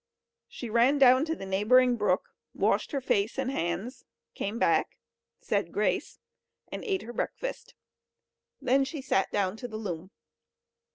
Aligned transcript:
She 0.47 0.67
ran 0.71 0.97
down 0.97 1.25
to 1.25 1.35
the 1.35 1.45
neighbouring 1.45 1.95
brook, 1.95 2.29
washed 2.55 2.91
her 2.91 3.01
face 3.01 3.37
and 3.37 3.51
hands, 3.51 4.03
came 4.33 4.57
back, 4.57 4.97
said 5.39 5.71
grace, 5.71 6.17
and 6.71 6.83
ate 6.85 7.03
her 7.03 7.13
breakfast; 7.13 7.75
then 8.59 8.83
she 8.83 9.03
sat 9.03 9.31
down 9.31 9.57
to 9.57 9.67
the 9.67 9.77
loom. 9.77 10.09